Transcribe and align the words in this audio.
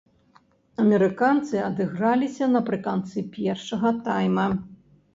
Амерыканцы 0.83 1.61
адыграліся 1.69 2.51
напрыканцы 2.57 3.27
першага 3.39 3.97
тайма. 4.05 4.53